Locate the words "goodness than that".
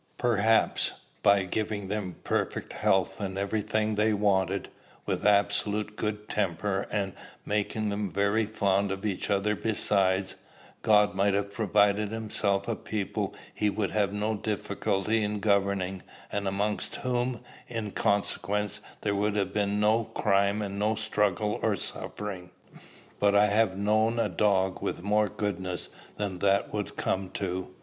25.29-26.73